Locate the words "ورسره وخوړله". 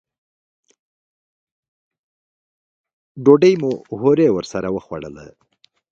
4.37-5.25